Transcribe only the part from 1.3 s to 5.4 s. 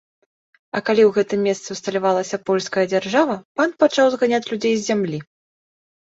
месцы ўсталявалася польская дзяржава, пан пачаў зганяць людзей з зямлі.